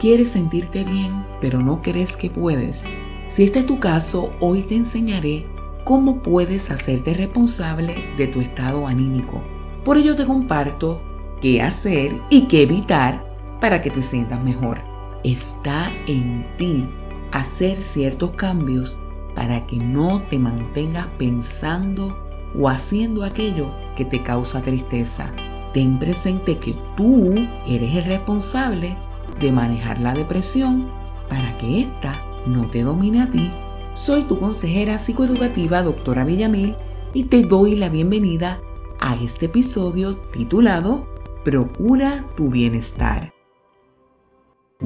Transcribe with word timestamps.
Quieres 0.00 0.30
sentirte 0.30 0.82
bien, 0.82 1.26
pero 1.42 1.60
no 1.60 1.82
crees 1.82 2.16
que 2.16 2.30
puedes. 2.30 2.86
Si 3.26 3.42
este 3.42 3.58
es 3.58 3.66
tu 3.66 3.80
caso, 3.80 4.30
hoy 4.40 4.62
te 4.62 4.74
enseñaré 4.74 5.44
cómo 5.84 6.22
puedes 6.22 6.70
hacerte 6.70 7.12
responsable 7.12 7.96
de 8.16 8.26
tu 8.26 8.40
estado 8.40 8.86
anímico. 8.86 9.42
Por 9.84 9.98
ello 9.98 10.16
te 10.16 10.24
comparto 10.24 11.02
qué 11.42 11.60
hacer 11.60 12.18
y 12.30 12.48
qué 12.48 12.62
evitar 12.62 13.58
para 13.60 13.82
que 13.82 13.90
te 13.90 14.00
sientas 14.00 14.42
mejor. 14.42 14.80
Está 15.22 15.92
en 16.06 16.46
ti 16.56 16.88
hacer 17.30 17.82
ciertos 17.82 18.32
cambios 18.32 18.98
para 19.34 19.66
que 19.66 19.76
no 19.76 20.22
te 20.30 20.38
mantengas 20.38 21.08
pensando 21.18 22.16
o 22.58 22.70
haciendo 22.70 23.22
aquello 23.22 23.70
que 23.96 24.06
te 24.06 24.22
causa 24.22 24.62
tristeza. 24.62 25.30
Ten 25.74 25.98
presente 25.98 26.56
que 26.56 26.74
tú 26.96 27.34
eres 27.66 27.94
el 27.96 28.04
responsable 28.04 28.96
de 29.40 29.52
manejar 29.52 30.00
la 30.00 30.14
depresión 30.14 30.88
para 31.28 31.56
que 31.58 31.80
ésta 31.80 32.22
no 32.46 32.70
te 32.70 32.82
domine 32.82 33.22
a 33.22 33.30
ti. 33.30 33.50
Soy 33.94 34.22
tu 34.22 34.38
consejera 34.38 34.98
psicoeducativa, 34.98 35.82
doctora 35.82 36.24
Villamil, 36.24 36.76
y 37.12 37.24
te 37.24 37.42
doy 37.42 37.74
la 37.74 37.88
bienvenida 37.88 38.60
a 39.00 39.16
este 39.16 39.46
episodio 39.46 40.16
titulado 40.16 41.08
Procura 41.44 42.26
tu 42.36 42.50
bienestar. 42.50 43.32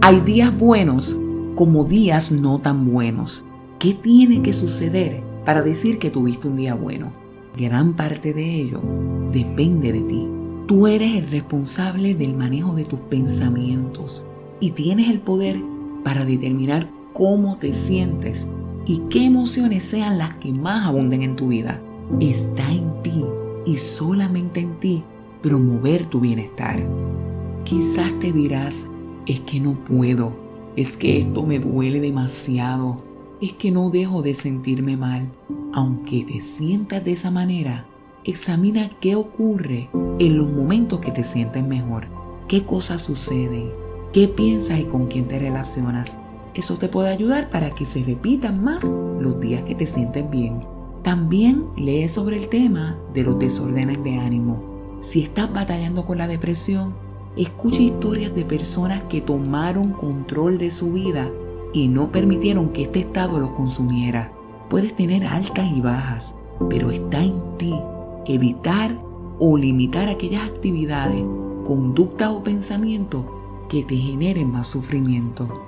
Hay 0.01 0.21
días 0.21 0.57
buenos 0.57 1.17
como 1.55 1.85
días 1.85 2.33
no 2.33 2.61
tan 2.61 2.91
buenos. 2.91 3.45
¿Qué 3.79 3.95
tiene 3.95 4.43
que 4.43 4.53
suceder 4.53 5.23
para 5.45 5.63
decir 5.63 5.99
que 5.99 6.11
tuviste 6.11 6.49
un 6.49 6.57
día 6.57 6.75
bueno? 6.75 7.13
Gran 7.57 7.95
parte 7.95 8.33
de 8.33 8.55
ello 8.55 8.81
depende 9.33 9.93
de 9.93 10.03
ti. 10.03 10.29
Tú 10.67 10.87
eres 10.87 11.15
el 11.17 11.31
responsable 11.31 12.15
del 12.15 12.35
manejo 12.35 12.75
de 12.75 12.85
tus 12.85 12.99
pensamientos, 13.01 14.27
y 14.61 14.71
tienes 14.73 15.11
el 15.11 15.21
poder 15.21 15.61
para 16.03 16.25
determinar 16.25 16.91
cómo 17.13 17.57
te 17.57 17.73
sientes 17.73 18.51
y 18.87 18.99
qué 19.11 19.25
emociones 19.25 19.85
sean 19.85 20.19
las 20.19 20.35
que 20.35 20.53
más 20.53 20.87
abunden 20.87 21.23
en 21.23 21.37
tu 21.37 21.49
vida. 21.49 21.81
Está 22.21 22.71
en 22.71 23.03
ti 23.03 23.25
y 23.65 23.77
solamente 23.79 24.61
en 24.61 24.79
ti 24.79 25.05
promover 25.43 26.07
tu 26.07 26.21
bienestar. 26.21 26.87
Quizás 27.65 28.19
te 28.19 28.33
dirás, 28.33 28.91
es 29.27 29.41
que 29.41 29.61
no 29.61 29.73
puedo, 29.85 30.37
es 30.77 30.97
que 30.97 31.19
esto 31.19 31.45
me 31.45 31.59
duele 31.59 32.01
demasiado, 32.01 33.03
es 33.41 33.55
que 33.55 33.71
no 33.71 33.91
dejo 33.91 34.23
de 34.23 34.35
sentirme 34.35 34.97
mal. 34.97 35.31
Aunque 35.73 36.25
te 36.25 36.41
sientas 36.41 37.05
de 37.05 37.13
esa 37.13 37.31
manera, 37.31 37.87
examina 38.23 38.91
qué 39.01 39.17
ocurre 39.17 39.89
en 40.19 40.37
los 40.37 40.49
momentos 40.51 41.01
que 41.01 41.11
te 41.11 41.25
sientes 41.25 41.67
mejor, 41.67 42.07
qué 42.49 42.65
cosas 42.65 43.03
suceden 43.03 43.85
qué 44.15 44.29
piensas 44.29 44.79
y 44.79 44.85
con 44.85 45.09
quién 45.09 45.27
te 45.27 45.41
relacionas. 45.41 46.17
Eso 46.55 46.77
te 46.77 46.87
puede 46.87 47.09
ayudar 47.09 47.51
para 47.51 47.73
que 47.73 47.85
se 47.85 48.05
repitan 48.05 48.63
más 48.63 48.85
los 48.85 49.41
días 49.41 49.65
que 49.65 49.75
te 49.75 49.87
sientes 49.87 50.31
bien. 50.31 50.63
También 51.03 51.65
lee 51.77 52.09
sobre 52.09 52.37
el 52.37 52.47
tema 52.47 52.97
de 53.13 53.25
los 53.25 53.41
desórdenes 53.41 54.05
de 54.05 54.21
ánimo. 54.21 54.63
Si 55.01 55.21
estás 55.21 55.53
batallando 55.53 56.07
con 56.07 56.19
la 56.19 56.29
depresión, 56.29 56.95
escucha 57.37 57.83
historias 57.83 58.33
de 58.37 58.45
personas 58.45 59.03
que 59.09 59.21
tomaron 59.21 59.93
control 59.95 60.59
de 60.59 60.71
su 60.71 60.93
vida 60.93 61.29
y 61.73 61.89
no 61.89 62.13
permitieron 62.13 62.69
que 62.69 62.83
este 62.83 63.01
estado 63.01 63.41
los 63.41 63.51
consumiera. 63.51 64.33
Puedes 64.71 64.95
tener 64.95 65.27
altas 65.27 65.69
y 65.75 65.81
bajas, 65.81 66.37
pero 66.71 66.93
está 66.93 67.21
en 67.21 67.43
ti 67.59 67.75
evitar 68.27 68.97
o 69.41 69.59
limitar 69.59 70.09
aquellas 70.09 70.47
actividades, 70.47 71.25
conductas 71.65 72.31
o 72.31 72.45
pensamientos 72.45 73.25
que 73.69 73.85
te 73.85 73.97
generen 73.97 74.51
más 74.51 74.69
sufrimiento. 74.69 75.63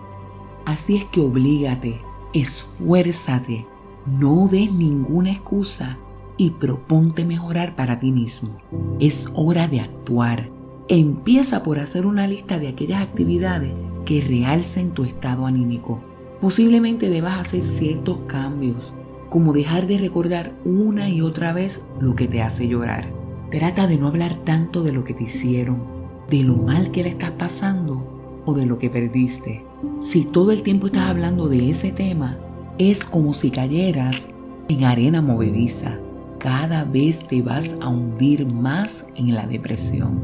Así 0.64 0.96
es 0.96 1.04
que 1.04 1.20
oblígate, 1.20 2.00
esfuérzate, 2.32 3.66
no 4.06 4.48
des 4.48 4.72
ninguna 4.72 5.30
excusa 5.30 5.98
y 6.36 6.50
proponte 6.50 7.24
mejorar 7.24 7.76
para 7.76 7.98
ti 7.98 8.12
mismo. 8.12 8.58
Es 9.00 9.30
hora 9.34 9.68
de 9.68 9.80
actuar. 9.80 10.50
Empieza 10.88 11.62
por 11.62 11.78
hacer 11.78 12.06
una 12.06 12.26
lista 12.26 12.58
de 12.58 12.68
aquellas 12.68 13.02
actividades 13.02 13.72
que 14.04 14.20
realcen 14.20 14.92
tu 14.92 15.04
estado 15.04 15.46
anímico. 15.46 16.00
Posiblemente 16.40 17.08
debas 17.08 17.38
hacer 17.38 17.62
ciertos 17.64 18.18
cambios, 18.26 18.94
como 19.28 19.52
dejar 19.52 19.86
de 19.86 19.98
recordar 19.98 20.54
una 20.64 21.08
y 21.08 21.22
otra 21.22 21.52
vez 21.52 21.84
lo 22.00 22.14
que 22.14 22.28
te 22.28 22.42
hace 22.42 22.68
llorar. 22.68 23.12
Trata 23.50 23.86
de 23.86 23.96
no 23.96 24.08
hablar 24.08 24.36
tanto 24.36 24.82
de 24.82 24.92
lo 24.92 25.04
que 25.04 25.14
te 25.14 25.24
hicieron, 25.24 25.95
de 26.30 26.42
lo 26.42 26.56
mal 26.56 26.90
que 26.90 27.02
le 27.02 27.10
estás 27.10 27.32
pasando 27.32 28.42
o 28.44 28.54
de 28.54 28.66
lo 28.66 28.78
que 28.78 28.90
perdiste. 28.90 29.64
Si 30.00 30.24
todo 30.24 30.52
el 30.52 30.62
tiempo 30.62 30.86
estás 30.86 31.08
hablando 31.08 31.48
de 31.48 31.70
ese 31.70 31.92
tema, 31.92 32.38
es 32.78 33.04
como 33.04 33.32
si 33.32 33.50
cayeras 33.50 34.28
en 34.68 34.84
arena 34.84 35.22
movediza. 35.22 35.98
Cada 36.38 36.84
vez 36.84 37.26
te 37.26 37.42
vas 37.42 37.76
a 37.80 37.88
hundir 37.88 38.46
más 38.46 39.06
en 39.16 39.34
la 39.34 39.46
depresión. 39.46 40.20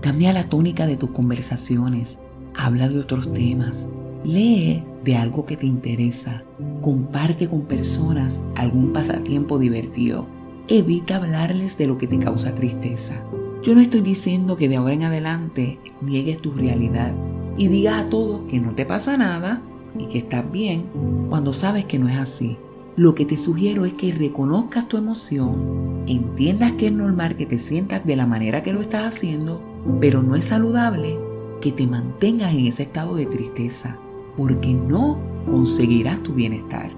Cambia 0.00 0.32
la 0.32 0.44
tónica 0.44 0.86
de 0.86 0.96
tus 0.96 1.10
conversaciones. 1.10 2.18
Habla 2.54 2.88
de 2.88 2.98
otros 2.98 3.32
temas. 3.32 3.88
Lee 4.24 4.82
de 5.04 5.16
algo 5.16 5.44
que 5.44 5.56
te 5.56 5.66
interesa. 5.66 6.42
Comparte 6.80 7.48
con 7.48 7.62
personas 7.62 8.40
algún 8.54 8.92
pasatiempo 8.92 9.58
divertido. 9.58 10.26
Evita 10.68 11.16
hablarles 11.16 11.76
de 11.76 11.86
lo 11.86 11.98
que 11.98 12.06
te 12.06 12.18
causa 12.18 12.54
tristeza. 12.54 13.22
Yo 13.66 13.74
no 13.74 13.80
estoy 13.80 14.00
diciendo 14.00 14.56
que 14.56 14.68
de 14.68 14.76
ahora 14.76 14.94
en 14.94 15.02
adelante 15.02 15.80
niegues 16.00 16.38
tu 16.38 16.52
realidad 16.52 17.12
y 17.56 17.66
digas 17.66 17.98
a 18.00 18.08
todos 18.08 18.42
que 18.48 18.60
no 18.60 18.76
te 18.76 18.86
pasa 18.86 19.16
nada 19.16 19.60
y 19.98 20.06
que 20.06 20.18
estás 20.18 20.48
bien 20.52 20.84
cuando 21.28 21.52
sabes 21.52 21.84
que 21.84 21.98
no 21.98 22.08
es 22.08 22.16
así. 22.16 22.58
Lo 22.94 23.16
que 23.16 23.24
te 23.24 23.36
sugiero 23.36 23.84
es 23.84 23.94
que 23.94 24.12
reconozcas 24.12 24.86
tu 24.86 24.96
emoción, 24.98 26.04
entiendas 26.06 26.74
que 26.74 26.86
es 26.86 26.92
normal 26.92 27.36
que 27.36 27.44
te 27.44 27.58
sientas 27.58 28.06
de 28.06 28.14
la 28.14 28.24
manera 28.24 28.62
que 28.62 28.72
lo 28.72 28.80
estás 28.80 29.04
haciendo, 29.04 29.60
pero 30.00 30.22
no 30.22 30.36
es 30.36 30.44
saludable 30.44 31.18
que 31.60 31.72
te 31.72 31.88
mantengas 31.88 32.54
en 32.54 32.66
ese 32.66 32.84
estado 32.84 33.16
de 33.16 33.26
tristeza, 33.26 33.98
porque 34.36 34.74
no 34.74 35.18
conseguirás 35.44 36.22
tu 36.22 36.34
bienestar. 36.34 36.92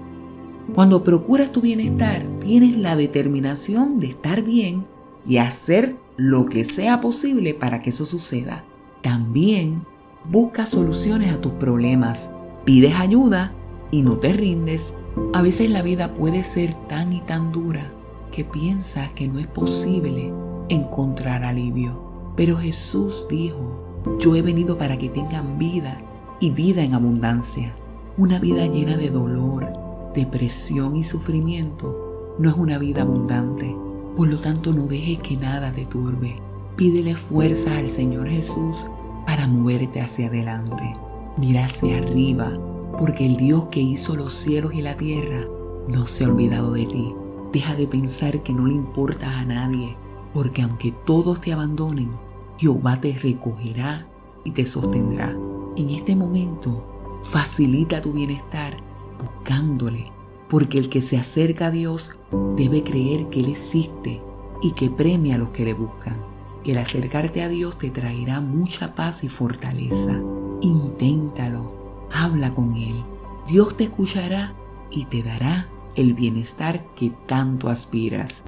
Cuando 0.75 1.03
procuras 1.03 1.51
tu 1.51 1.61
bienestar, 1.61 2.23
tienes 2.41 2.77
la 2.77 2.95
determinación 2.95 3.99
de 3.99 4.09
estar 4.09 4.43
bien 4.43 4.85
y 5.27 5.37
hacer 5.37 5.95
lo 6.17 6.45
que 6.45 6.65
sea 6.65 7.01
posible 7.01 7.53
para 7.53 7.81
que 7.81 7.91
eso 7.91 8.05
suceda. 8.05 8.63
También 9.01 9.85
busca 10.29 10.65
soluciones 10.65 11.31
a 11.33 11.41
tus 11.41 11.53
problemas, 11.53 12.31
pides 12.65 12.95
ayuda 12.95 13.53
y 13.91 14.01
no 14.01 14.17
te 14.17 14.33
rindes. 14.33 14.95
A 15.33 15.41
veces 15.41 15.69
la 15.69 15.81
vida 15.81 16.13
puede 16.13 16.43
ser 16.43 16.73
tan 16.73 17.13
y 17.13 17.21
tan 17.21 17.51
dura 17.51 17.91
que 18.31 18.43
piensas 18.43 19.09
que 19.11 19.27
no 19.27 19.39
es 19.39 19.47
posible 19.47 20.33
encontrar 20.69 21.43
alivio. 21.43 22.33
Pero 22.35 22.57
Jesús 22.57 23.25
dijo, 23.29 24.05
yo 24.19 24.35
he 24.35 24.41
venido 24.41 24.77
para 24.77 24.97
que 24.97 25.09
tengan 25.09 25.57
vida 25.57 26.01
y 26.39 26.51
vida 26.51 26.83
en 26.83 26.93
abundancia. 26.93 27.73
Una 28.17 28.39
vida 28.39 28.65
llena 28.67 28.97
de 28.97 29.09
dolor, 29.09 29.67
depresión 30.13 30.95
y 30.95 31.03
sufrimiento 31.03 32.35
no 32.39 32.49
es 32.49 32.55
una 32.55 32.77
vida 32.77 33.01
abundante. 33.01 33.75
Por 34.19 34.27
lo 34.27 34.37
tanto, 34.37 34.73
no 34.73 34.85
dejes 34.85 35.19
que 35.19 35.37
nada 35.37 35.71
te 35.71 35.85
turbe. 35.85 36.41
Pídele 36.75 37.15
fuerza 37.15 37.77
al 37.77 37.87
Señor 37.87 38.27
Jesús 38.27 38.83
para 39.25 39.47
moverte 39.47 40.01
hacia 40.01 40.27
adelante. 40.27 40.93
Mira 41.37 41.63
hacia 41.63 41.99
arriba, 41.99 42.51
porque 42.97 43.25
el 43.25 43.37
Dios 43.37 43.67
que 43.71 43.79
hizo 43.79 44.17
los 44.17 44.33
cielos 44.33 44.73
y 44.73 44.81
la 44.81 44.97
tierra 44.97 45.47
no 45.87 46.05
se 46.05 46.25
ha 46.25 46.27
olvidado 46.27 46.73
de 46.73 46.85
ti. 46.85 47.15
Deja 47.53 47.75
de 47.75 47.87
pensar 47.87 48.43
que 48.43 48.51
no 48.51 48.67
le 48.67 48.73
importas 48.73 49.35
a 49.35 49.45
nadie, 49.45 49.95
porque 50.33 50.63
aunque 50.63 50.91
todos 51.05 51.39
te 51.39 51.53
abandonen, 51.53 52.11
Jehová 52.57 52.99
te 52.99 53.13
recogerá 53.13 54.05
y 54.43 54.51
te 54.51 54.65
sostendrá. 54.65 55.33
En 55.77 55.89
este 55.91 56.17
momento, 56.17 57.21
facilita 57.23 58.01
tu 58.01 58.11
bienestar 58.11 58.83
buscándole 59.23 60.11
porque 60.49 60.79
el 60.79 60.89
que 60.89 61.01
se 61.01 61.17
acerca 61.17 61.67
a 61.67 61.71
Dios 61.71 62.19
debe 62.57 62.83
creer 62.83 63.29
que 63.29 63.39
Él 63.39 63.49
existe 63.49 64.21
y 64.61 64.71
que 64.71 64.89
premia 64.89 65.35
a 65.35 65.37
los 65.37 65.49
que 65.49 65.63
le 65.63 65.73
buscan. 65.73 66.17
El 66.65 66.77
acercarte 66.77 67.43
a 67.43 67.49
Dios 67.49 67.77
te 67.77 67.89
traerá 67.89 68.41
mucha 68.41 68.95
paz 68.95 69.23
y 69.23 69.29
fortaleza. 69.29 70.19
Inténtalo, 70.61 72.07
habla 72.11 72.53
con 72.53 72.75
Él. 72.75 73.03
Dios 73.47 73.77
te 73.77 73.85
escuchará 73.85 74.55
y 74.91 75.05
te 75.05 75.23
dará 75.23 75.69
el 75.95 76.13
bienestar 76.13 76.85
que 76.95 77.11
tanto 77.27 77.69
aspiras. 77.69 78.43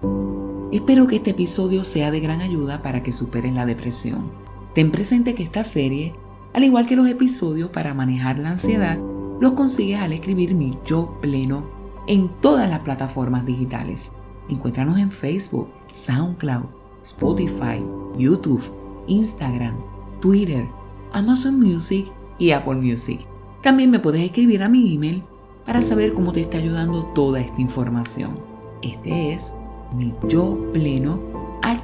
Espero 0.71 1.07
que 1.07 1.17
este 1.17 1.31
episodio 1.31 1.83
sea 1.83 2.11
de 2.11 2.19
gran 2.19 2.41
ayuda 2.41 2.81
para 2.81 3.03
que 3.03 3.13
superes 3.13 3.53
la 3.53 3.65
depresión. 3.65 4.31
Ten 4.73 4.91
presente 4.91 5.35
que 5.35 5.43
esta 5.43 5.63
serie, 5.63 6.15
al 6.53 6.63
igual 6.63 6.85
que 6.85 6.95
los 6.95 7.07
episodios 7.07 7.69
para 7.69 7.93
manejar 7.93 8.39
la 8.39 8.51
ansiedad, 8.51 8.97
los 9.39 9.53
consigues 9.53 9.99
al 9.99 10.13
escribir 10.13 10.53
mi 10.53 10.77
yo 10.85 11.17
pleno 11.21 11.80
en 12.07 12.29
todas 12.41 12.69
las 12.69 12.79
plataformas 12.79 13.45
digitales. 13.45 14.11
Encuéntranos 14.49 14.97
en 14.97 15.11
Facebook, 15.11 15.69
SoundCloud, 15.87 16.65
Spotify, 17.03 17.83
YouTube, 18.17 18.63
Instagram, 19.07 19.75
Twitter, 20.19 20.67
Amazon 21.13 21.59
Music 21.59 22.11
y 22.37 22.51
Apple 22.51 22.75
Music. 22.75 23.25
También 23.61 23.91
me 23.91 23.99
puedes 23.99 24.23
escribir 24.23 24.63
a 24.63 24.69
mi 24.69 24.95
email 24.95 25.23
para 25.65 25.81
saber 25.81 26.13
cómo 26.13 26.31
te 26.31 26.41
está 26.41 26.57
ayudando 26.57 27.05
toda 27.13 27.39
esta 27.39 27.61
información. 27.61 28.39
Este 28.81 29.33
es 29.33 29.53
mi 29.95 30.13
yo 30.27 30.71
pleno 30.73 31.19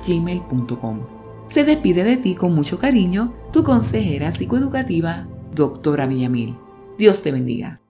gmail.com. 0.07 0.99
Se 1.47 1.63
despide 1.63 2.03
de 2.03 2.17
ti 2.17 2.35
con 2.35 2.53
mucho 2.53 2.77
cariño 2.77 3.33
tu 3.53 3.63
consejera 3.63 4.31
psicoeducativa, 4.31 5.27
doctora 5.53 6.07
Villamil. 6.07 6.55
Dios 6.97 7.21
te 7.21 7.31
bendiga. 7.31 7.86